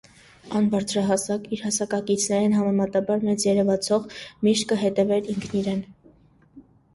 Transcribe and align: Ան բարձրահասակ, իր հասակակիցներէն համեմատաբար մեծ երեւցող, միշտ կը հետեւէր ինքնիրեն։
Ան 0.59 0.67
բարձրահասակ, 0.69 1.43
իր 1.57 1.61
հասակակիցներէն 1.65 2.55
համեմատաբար 2.59 3.27
մեծ 3.29 3.45
երեւցող, 3.49 4.09
միշտ 4.49 4.67
կը 4.73 4.79
հետեւէր 4.87 5.31
ինքնիրեն։ 5.37 5.87